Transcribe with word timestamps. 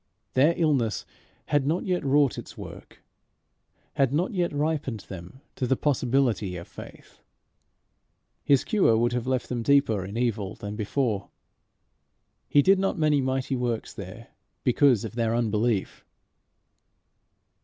Their 0.33 0.55
illness 0.57 1.05
had 1.45 1.67
not 1.67 1.85
yet 1.85 2.03
wrought 2.03 2.39
its 2.39 2.57
work, 2.57 3.03
had 3.93 4.11
not 4.11 4.33
yet 4.33 4.51
ripened 4.51 5.01
them 5.01 5.41
to 5.55 5.67
the 5.67 5.75
possibility 5.77 6.55
of 6.55 6.67
faith; 6.67 7.21
his 8.43 8.63
cure 8.63 8.97
would 8.97 9.13
have 9.13 9.27
left 9.27 9.47
them 9.47 9.61
deeper 9.61 10.03
in 10.03 10.17
evil 10.17 10.55
than 10.55 10.75
before. 10.75 11.29
"He 12.49 12.63
did 12.63 12.79
not 12.79 12.97
many 12.97 13.21
mighty 13.21 13.55
works 13.55 13.93
there 13.93 14.29
because 14.63 15.05
of 15.05 15.13
their 15.13 15.35
unbelief." 15.35 16.03